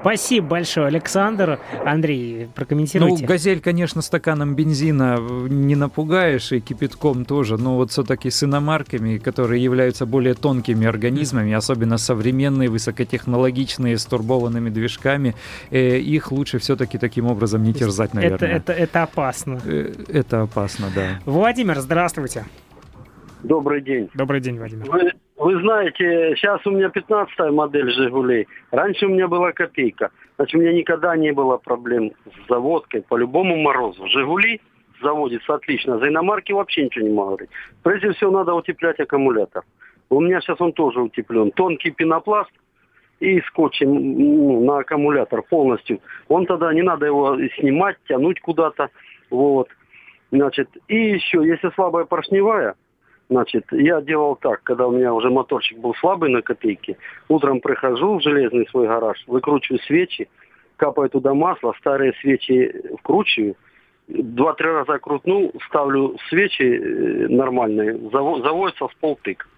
Спасибо 0.00 0.46
большое, 0.46 0.86
Александр. 0.86 1.58
Андрей, 1.84 2.44
Ну, 2.46 2.52
прокомментируйте. 2.54 3.26
газель, 3.26 3.60
конечно, 3.60 4.02
стаканом 4.02 4.54
бензина 4.54 5.18
не 5.48 5.74
напугаешь, 5.74 6.52
и 6.52 6.60
кипятком 6.60 7.24
тоже, 7.24 7.56
но 7.56 7.76
вот 7.76 7.90
все-таки 7.90 8.30
с 8.30 8.42
иномарками, 8.44 9.18
которые 9.18 9.62
являются 9.62 10.06
более 10.06 10.34
тонкими 10.34 10.86
организмами, 10.86 11.52
особенно 11.52 11.98
современные, 11.98 12.68
высокотехнологичные, 12.68 13.98
с 13.98 14.04
турбованными 14.06 14.70
движками, 14.70 15.34
э, 15.70 15.98
их 15.98 16.30
лучше 16.30 16.58
все-таки 16.58 16.98
таким 16.98 17.26
образом 17.26 17.62
не 17.62 17.72
терзать, 17.74 18.10
это, 18.10 18.16
наверное. 18.16 18.56
это, 18.56 18.72
это 18.72 19.02
опасно. 19.02 19.60
Э, 19.64 19.92
это 20.08 20.42
опасно, 20.42 20.86
да. 20.94 21.20
Владимир, 21.24 21.80
здравствуйте. 21.80 22.44
Добрый 23.42 23.82
день. 23.82 24.08
Добрый 24.14 24.40
день, 24.40 24.58
Владимир. 24.58 24.90
Вы, 24.90 25.12
вы 25.36 25.60
знаете, 25.60 26.34
сейчас 26.36 26.66
у 26.66 26.70
меня 26.70 26.88
15 26.88 27.50
модель 27.52 27.90
«Жигулей». 27.90 28.48
Раньше 28.70 29.06
у 29.06 29.10
меня 29.10 29.28
была 29.28 29.52
копейка. 29.52 30.10
Значит, 30.36 30.54
у 30.54 30.58
меня 30.62 30.72
никогда 30.72 31.14
не 31.14 31.32
было 31.32 31.58
проблем 31.58 32.12
с 32.24 32.48
заводкой 32.48 33.02
по 33.02 33.16
любому 33.16 33.56
морозу. 33.56 34.06
«Жигули» 34.08 34.60
заводится 35.02 35.54
отлично. 35.54 35.98
За 35.98 36.08
иномарки 36.08 36.52
вообще 36.52 36.84
ничего 36.84 37.06
не 37.06 37.12
могу 37.12 37.28
говорить. 37.28 37.50
Прежде 37.82 38.12
всего, 38.12 38.30
надо 38.30 38.54
утеплять 38.54 38.98
аккумулятор. 38.98 39.64
У 40.08 40.20
меня 40.20 40.40
сейчас 40.40 40.60
он 40.60 40.72
тоже 40.72 41.00
утеплен. 41.00 41.50
Тонкий 41.50 41.90
пенопласт 41.90 42.52
и 43.20 43.40
скотчем 43.42 43.92
ну, 43.92 44.64
на 44.64 44.78
аккумулятор 44.78 45.42
полностью. 45.42 46.00
Он 46.28 46.46
тогда 46.46 46.72
не 46.72 46.82
надо 46.82 47.06
его 47.06 47.36
снимать, 47.58 47.96
тянуть 48.08 48.40
куда-то. 48.40 48.88
Вот. 49.28 49.68
Значит, 50.30 50.68
и 50.88 50.96
еще, 50.96 51.46
если 51.46 51.70
слабая 51.74 52.04
поршневая, 52.04 52.74
Значит, 53.28 53.64
я 53.72 54.00
делал 54.00 54.36
так, 54.36 54.62
когда 54.62 54.86
у 54.86 54.92
меня 54.92 55.12
уже 55.12 55.30
моторчик 55.30 55.78
был 55.78 55.94
слабый 55.96 56.30
на 56.30 56.42
копейке, 56.42 56.96
утром 57.28 57.60
прихожу 57.60 58.18
в 58.18 58.22
железный 58.22 58.68
свой 58.68 58.86
гараж, 58.86 59.22
выкручиваю 59.26 59.80
свечи, 59.80 60.28
капаю 60.76 61.10
туда 61.10 61.34
масло, 61.34 61.74
старые 61.78 62.12
свечи 62.20 62.72
вкручиваю, 63.00 63.56
два-три 64.06 64.68
раза 64.68 64.98
крутну, 64.98 65.52
ставлю 65.66 66.16
свечи 66.28 66.62
э, 66.62 67.28
нормальные, 67.28 67.94
заво- 67.94 68.42
заводится 68.42 68.86
в 68.86 68.96
полтык. 68.96 69.48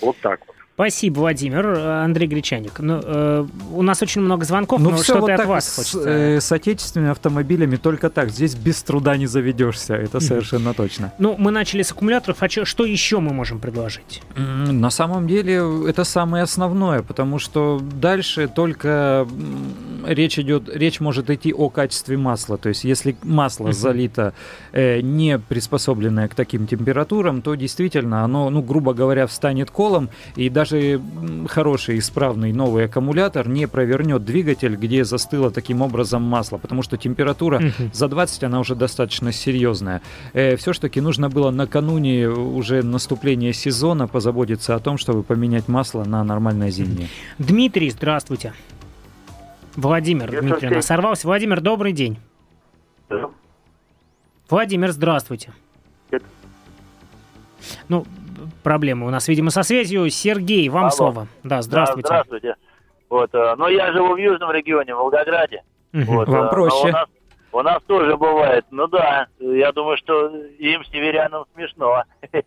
Вот 0.00 0.16
так 0.18 0.40
вот. 0.46 0.55
Спасибо, 0.80 1.20
Владимир. 1.20 1.66
Э, 1.68 2.04
Андрей 2.04 2.26
Гречаник. 2.28 2.80
Ну, 2.80 3.00
э, 3.02 3.46
у 3.72 3.80
нас 3.80 4.02
очень 4.02 4.20
много 4.20 4.44
звонков, 4.44 4.78
но 4.78 4.90
Ну, 4.90 4.96
все 4.96 5.04
что-то 5.04 5.20
вот 5.22 5.30
от 5.30 5.36
так 5.38 5.46
вас 5.48 5.66
с, 5.72 5.76
хочется. 5.76 6.00
э, 6.10 6.38
с 6.42 6.52
отечественными 6.52 7.12
автомобилями 7.12 7.76
только 7.76 8.10
так. 8.10 8.28
Здесь 8.28 8.54
без 8.54 8.82
труда 8.82 9.16
не 9.16 9.24
заведешься, 9.26 9.94
это 9.94 10.20
совершенно 10.20 10.74
точно. 10.74 11.14
Ну, 11.18 11.34
мы 11.38 11.50
начали 11.50 11.80
с 11.80 11.92
аккумуляторов, 11.92 12.42
а 12.42 12.48
чё- 12.50 12.66
что 12.66 12.84
еще 12.84 13.20
мы 13.20 13.32
можем 13.32 13.58
предложить? 13.58 14.20
На 14.36 14.90
самом 14.90 15.26
деле 15.26 15.62
это 15.88 16.04
самое 16.04 16.42
основное, 16.44 17.00
потому 17.00 17.38
что 17.38 17.80
дальше 17.80 18.46
только 18.46 19.26
речь 20.06 20.38
идет, 20.38 20.68
речь 20.68 21.00
может 21.00 21.30
идти 21.30 21.54
о 21.54 21.70
качестве 21.70 22.18
масла. 22.18 22.58
То 22.58 22.68
есть 22.68 22.84
если 22.84 23.16
масло 23.22 23.72
залито 23.72 24.34
э, 24.72 25.00
не 25.00 25.38
приспособленное 25.38 26.28
к 26.28 26.34
таким 26.34 26.66
температурам, 26.66 27.40
то 27.40 27.54
действительно 27.54 28.24
оно, 28.24 28.50
ну 28.50 28.60
грубо 28.60 28.92
говоря, 28.92 29.26
встанет 29.26 29.70
колом, 29.70 30.10
и 30.36 30.50
даже 30.50 30.65
м, 30.72 31.46
хороший 31.46 31.98
исправный 31.98 32.52
новый 32.52 32.84
аккумулятор 32.86 33.48
не 33.48 33.66
провернет 33.68 34.24
двигатель, 34.24 34.76
где 34.76 35.04
застыло 35.04 35.50
таким 35.50 35.82
образом 35.82 36.22
масло, 36.22 36.58
потому 36.58 36.82
что 36.82 36.96
температура 36.96 37.58
Мгм. 37.60 37.90
за 37.92 38.08
20 38.08 38.44
она 38.44 38.60
уже 38.60 38.74
достаточно 38.74 39.32
серьезная. 39.32 40.00
все-таки 40.32 41.00
нужно 41.00 41.28
было 41.30 41.50
накануне 41.50 42.28
уже 42.28 42.82
наступления 42.82 43.52
сезона 43.52 44.08
позаботиться 44.08 44.74
о 44.74 44.78
том, 44.78 44.98
чтобы 44.98 45.22
поменять 45.22 45.68
масло 45.68 46.04
на 46.04 46.24
нормальное 46.24 46.70
зимнее. 46.70 47.08
Дмитрий, 47.38 47.90
здравствуйте. 47.90 48.52
Владимир, 49.76 50.32
Я 50.32 50.40
Дмитрий 50.40 50.70
нас 50.70 50.86
сорвался. 50.86 51.26
Владимир, 51.26 51.60
добрый 51.60 51.92
день. 51.92 52.18
Владимир, 54.48 54.92
здравствуйте. 54.92 55.52
Это- 56.10 56.24
Ну, 57.88 58.06
проблемы 58.62 59.06
у 59.06 59.10
нас, 59.10 59.28
видимо, 59.28 59.50
со 59.50 59.62
связью. 59.62 60.08
Сергей, 60.10 60.68
вам 60.68 60.84
Алло. 60.84 60.90
слово. 60.90 61.26
Да, 61.42 61.62
здравствуйте. 61.62 62.08
Да, 62.08 62.22
здравствуйте. 62.22 62.54
Вот, 63.08 63.34
э, 63.34 63.54
но 63.56 63.68
я 63.68 63.92
живу 63.92 64.14
в 64.14 64.16
южном 64.16 64.50
регионе, 64.50 64.94
в 64.94 64.98
Волгограде. 64.98 65.62
Вот, 65.92 66.28
Вам 66.28 66.46
э, 66.46 66.50
проще. 66.50 66.88
У 66.88 66.92
нас, 66.92 67.06
у 67.52 67.62
нас 67.62 67.82
тоже 67.86 68.16
бывает. 68.16 68.64
Ну 68.70 68.86
да, 68.88 69.26
я 69.38 69.72
думаю, 69.72 69.96
что 69.96 70.28
им, 70.58 70.84
северянам, 70.86 71.44
смешно. 71.54 72.02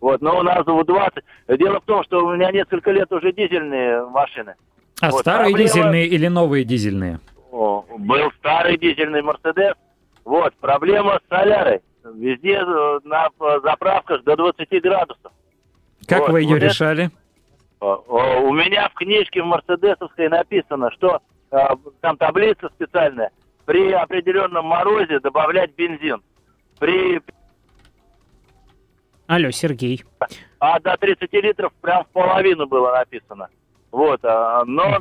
Вот, 0.00 0.22
но 0.22 0.38
у 0.38 0.42
нас 0.42 0.64
в 0.64 0.84
20. 0.84 1.24
Дело 1.58 1.78
в 1.80 1.84
том, 1.84 2.02
что 2.04 2.24
у 2.24 2.34
меня 2.34 2.50
несколько 2.50 2.90
лет 2.90 3.12
уже 3.12 3.32
дизельные 3.34 4.06
машины. 4.06 4.54
А 5.02 5.10
Вот, 5.10 5.20
старые 5.20 5.52
проблема- 5.52 5.68
дизельные 5.68 6.06
или 6.06 6.26
новые 6.26 6.64
дизельные? 6.64 7.20
О, 7.52 7.84
был 7.98 8.32
старый 8.38 8.78
дизельный 8.78 9.20
Мерседес. 9.20 9.74
Вот, 10.24 10.54
проблема 10.60 11.20
с 11.22 11.28
солярой. 11.28 11.80
Везде 12.04 12.54
э, 12.56 13.00
на 13.04 13.28
э, 13.28 13.60
заправках 13.62 14.22
до 14.24 14.36
20 14.36 14.68
градусов. 14.82 15.32
Как 16.06 16.20
Вот, 16.20 16.30
вы 16.30 16.40
ее 16.42 16.48
вот 16.48 16.56
это- 16.58 16.66
решали? 16.66 17.10
О, 17.80 17.94
о, 18.08 18.40
У 18.42 18.52
меня 18.52 18.88
в 18.90 18.94
книжке 18.94 19.42
в 19.42 19.46
Мерседесовской 19.46 20.28
написано, 20.28 20.90
что 20.92 21.20
там 22.00 22.16
таблица 22.18 22.68
специальная. 22.74 23.30
При 23.64 23.90
определенном 23.92 24.66
морозе 24.66 25.18
добавлять 25.20 25.74
бензин. 25.76 26.22
При, 26.78 27.20
Алло, 29.26 29.50
Сергей. 29.50 30.04
а 30.58 30.78
до 30.80 30.96
30 30.96 31.32
литров 31.32 31.72
прям 31.80 32.04
в 32.04 32.08
половину 32.08 32.66
было 32.66 32.92
написано. 32.92 33.48
Вот, 33.90 34.22
но 34.22 34.98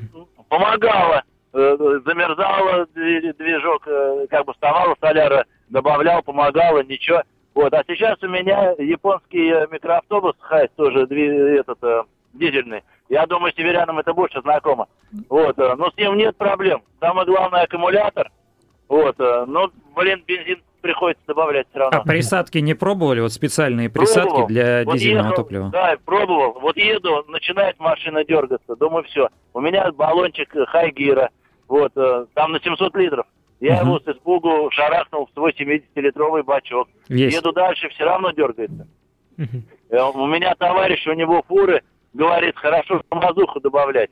помогало. 0.47 1.23
Э, 1.51 1.75
Замерзало 2.05 2.85
дви- 2.95 3.33
движок, 3.37 3.83
э, 3.87 4.27
как 4.29 4.45
бы 4.45 4.53
вставала 4.53 4.95
соляра, 5.01 5.45
добавлял, 5.69 6.21
помогало, 6.21 6.83
ничего. 6.83 7.23
Вот, 7.55 7.73
а 7.73 7.83
сейчас 7.87 8.21
у 8.21 8.27
меня 8.27 8.73
японский 8.77 9.49
э, 9.49 9.67
микроавтобус 9.71 10.35
Хайс 10.39 10.69
тоже 10.75 11.03
этот 11.05 12.07
дизельный. 12.33 12.83
Я 13.09 13.25
думаю, 13.25 13.51
северянам 13.55 13.97
это 13.97 14.13
больше 14.13 14.41
знакомо. 14.41 14.87
Вот, 15.29 15.57
но 15.57 15.89
с 15.89 15.97
ним 15.97 16.15
нет 16.17 16.37
проблем. 16.37 16.83
Самое 16.99 17.25
главное 17.25 17.63
аккумулятор. 17.63 18.29
Вот, 18.87 19.17
но, 19.17 19.71
блин, 19.95 20.23
бензин 20.27 20.61
приходится 20.81 21.23
добавлять 21.27 21.67
все 21.69 21.79
равно. 21.79 21.99
А 21.99 22.03
присадки 22.07 22.59
не 22.59 22.73
пробовали? 22.75 23.19
Вот 23.21 23.33
специальные 23.33 23.89
присадки 23.89 24.27
Пробовал. 24.29 24.47
для 24.47 24.83
Вот 24.85 24.93
дизельного 24.95 25.25
ехал, 25.25 25.35
топлива? 25.35 25.69
Да, 25.71 25.95
пробовал. 26.05 26.59
Вот 26.59 26.77
еду, 26.77 27.23
начинает 27.27 27.79
машина 27.79 28.23
дергаться. 28.23 28.75
Думаю, 28.75 29.03
все. 29.05 29.29
У 29.53 29.59
меня 29.61 29.91
баллончик 29.91 30.53
хайгира. 30.67 31.29
Вот, 31.69 31.91
э, 31.95 32.25
там 32.33 32.51
на 32.51 32.59
700 32.59 32.95
литров. 32.97 33.25
Я 33.61 33.77
Мгм. 33.77 33.87
его 33.87 33.99
с 33.99 34.07
испугу 34.07 34.69
шарахнул 34.71 35.27
в 35.27 35.33
свой 35.33 35.53
70-литровый 35.53 36.43
бачок. 36.43 36.87
Весь. 37.09 37.33
Еду 37.33 37.51
дальше, 37.53 37.87
все 37.89 38.03
равно 38.05 38.31
дергается. 38.31 38.87
Э, 39.37 40.01
У 40.13 40.25
меня 40.27 40.53
товарищ, 40.55 41.05
у 41.07 41.13
него 41.13 41.43
фуры, 41.47 41.81
говорит, 42.13 42.55
хорошо 42.57 43.01
тормозуху 43.09 43.59
добавлять. 43.59 44.09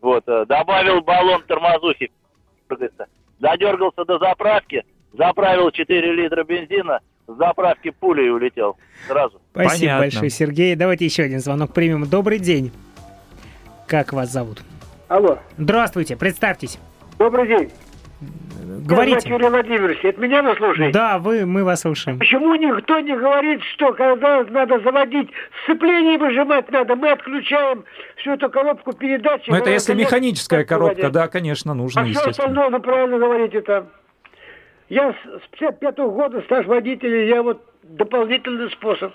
Вот, 0.00 0.24
э, 0.28 0.46
добавил 0.46 1.00
баллон 1.02 1.42
тормозухи, 1.46 2.10
дергается. 2.70 3.06
Додергался 3.40 4.04
до 4.04 4.18
заправки, 4.18 4.84
заправил 5.12 5.70
4 5.70 6.12
литра 6.12 6.44
бензина, 6.44 7.00
с 7.26 7.32
заправки 7.36 7.90
пулей 7.90 8.30
улетел 8.30 8.76
сразу. 9.08 9.40
Спасибо 9.52 9.70
Понятно. 9.74 9.98
большое, 10.00 10.30
Сергей. 10.30 10.74
Давайте 10.76 11.04
еще 11.04 11.24
один 11.24 11.40
звонок 11.40 11.72
примем. 11.72 12.06
Добрый 12.08 12.38
день. 12.38 12.70
Как 13.88 14.12
вас 14.12 14.30
зовут? 14.30 14.62
Алло, 15.08 15.38
Здравствуйте, 15.58 16.16
представьтесь. 16.16 16.78
Добрый 17.22 17.46
день. 17.46 17.70
Говорите. 18.84 19.28
Юрий 19.28 19.48
Владимирович, 19.48 19.98
это 20.02 20.20
меня 20.20 20.42
вы 20.42 20.56
слушаете? 20.56 20.92
Да, 20.92 21.18
вы, 21.18 21.46
мы 21.46 21.62
вас 21.62 21.80
слушаем. 21.82 22.18
Почему 22.18 22.54
никто 22.56 22.98
не 23.00 23.16
говорит, 23.16 23.60
что 23.74 23.92
когда 23.92 24.42
надо 24.44 24.80
заводить, 24.80 25.28
сцепление 25.64 26.18
выжимать 26.18 26.70
надо, 26.70 26.96
мы 26.96 27.10
отключаем 27.10 27.84
всю 28.16 28.32
эту 28.32 28.50
коробку 28.50 28.92
передач. 28.92 29.42
Ну, 29.46 29.54
это 29.56 29.70
если 29.70 29.94
механическая 29.94 30.64
коробка, 30.64 30.96
заводить. 30.96 31.12
да, 31.14 31.28
конечно, 31.28 31.74
нужно, 31.74 32.00
А 32.00 32.04
что 32.04 32.10
естественно. 32.10 32.30
остальное, 32.48 32.70
ну 32.70 32.80
правильно 32.80 33.18
говорите 33.18 33.60
там. 33.60 33.86
Я 34.88 35.12
с 35.12 35.58
55 35.58 35.96
года 35.98 36.40
стаж 36.42 36.66
водителя, 36.66 37.24
я 37.26 37.42
вот 37.42 37.62
дополнительный 37.84 38.70
способ. 38.70 39.12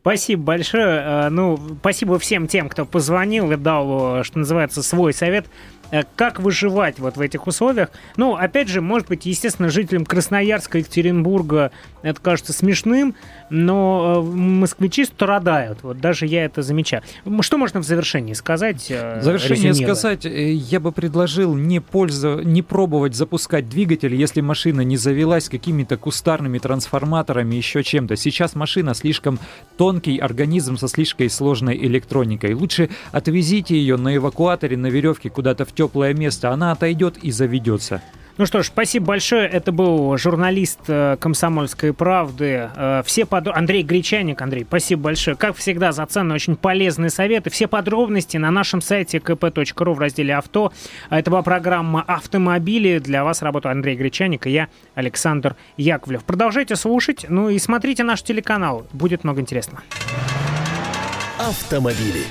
Спасибо 0.00 0.42
большое. 0.42 1.02
Э, 1.04 1.28
Ну, 1.30 1.56
спасибо 1.80 2.18
всем 2.18 2.46
тем, 2.46 2.68
кто 2.68 2.84
позвонил 2.84 3.50
и 3.52 3.56
дал, 3.56 4.20
э, 4.20 4.22
что 4.24 4.38
называется, 4.38 4.82
свой 4.82 5.12
совет. 5.12 5.46
Э, 5.94 6.02
Как 6.16 6.40
выживать 6.40 6.98
вот 6.98 7.16
в 7.16 7.20
этих 7.20 7.46
условиях? 7.46 7.90
Ну, 8.16 8.34
опять 8.34 8.68
же, 8.68 8.80
может 8.80 9.06
быть, 9.08 9.26
естественно, 9.26 9.68
жителям 9.68 10.04
Красноярска, 10.04 10.78
Екатеринбурга 10.78 11.70
это 12.02 12.20
кажется 12.20 12.52
смешным, 12.52 13.14
но 13.48 14.16
э, 14.26 14.36
москвичи 14.36 15.04
страдают. 15.04 15.78
Вот 15.82 15.98
даже 16.00 16.26
я 16.26 16.44
это 16.44 16.62
замечаю. 16.62 17.02
Что 17.40 17.58
можно 17.58 17.80
в 17.80 17.84
завершении 17.84 18.32
сказать? 18.32 18.90
э, 18.90 19.20
В 19.20 19.22
завершение 19.22 19.68
резюмируя? 19.68 19.94
сказать, 19.94 20.24
я 20.24 20.80
бы 20.80 20.90
предложил 20.90 21.54
не, 21.54 21.80
пользу, 21.80 22.40
не 22.42 22.62
пробовать 22.62 23.14
запускать 23.14 23.68
двигатель, 23.68 24.14
если 24.16 24.40
машина 24.40 24.80
не 24.80 24.96
завелась 24.96 25.48
какими-то 25.48 25.96
кустарными 25.96 26.58
трансформаторами, 26.58 27.54
еще 27.54 27.84
чем-то. 27.84 28.16
Сейчас 28.16 28.56
машина 28.56 28.94
слишком 28.94 29.38
тонкий 29.76 30.18
организм 30.18 30.76
со 30.76 30.88
слишком 30.88 31.04
сложной 31.28 31.76
электроникой. 31.76 32.54
Лучше 32.54 32.88
отвезите 33.12 33.76
ее 33.76 33.96
на 33.96 34.16
эвакуаторе, 34.16 34.76
на 34.76 34.88
веревке 34.88 35.30
куда-то 35.30 35.64
в 35.64 35.72
теплое 35.84 36.14
место. 36.14 36.50
Она 36.50 36.72
отойдет 36.72 37.18
и 37.18 37.30
заведется. 37.30 38.00
Ну 38.36 38.46
что 38.46 38.64
ж, 38.64 38.66
спасибо 38.66 39.06
большое. 39.06 39.46
Это 39.46 39.70
был 39.70 40.16
журналист 40.16 40.80
э, 40.88 41.16
«Комсомольской 41.20 41.92
правды». 41.92 42.68
Э, 42.74 43.02
все 43.06 43.26
под... 43.26 43.46
Андрей 43.46 43.84
Гречаник. 43.84 44.42
Андрей, 44.42 44.64
спасибо 44.64 45.02
большое. 45.02 45.36
Как 45.36 45.54
всегда, 45.54 45.92
за 45.92 46.04
ценные, 46.06 46.34
очень 46.34 46.56
полезные 46.56 47.10
советы. 47.10 47.50
Все 47.50 47.68
подробности 47.68 48.36
на 48.36 48.50
нашем 48.50 48.80
сайте 48.80 49.18
kp.ru 49.18 49.94
в 49.94 49.98
разделе 50.00 50.34
«Авто». 50.34 50.72
А 51.10 51.20
Это 51.20 51.30
была 51.30 51.42
программа 51.42 52.02
«Автомобили». 52.02 52.98
Для 52.98 53.22
вас 53.22 53.40
работал 53.40 53.70
Андрей 53.70 53.94
Гречаник 53.94 54.48
и 54.48 54.50
я, 54.50 54.68
Александр 54.96 55.54
Яковлев. 55.76 56.24
Продолжайте 56.24 56.74
слушать, 56.74 57.26
ну 57.28 57.50
и 57.50 57.58
смотрите 57.60 58.02
наш 58.02 58.22
телеканал. 58.22 58.84
Будет 58.92 59.22
много 59.22 59.40
интересного. 59.40 59.82
Автомобили. 61.38 62.24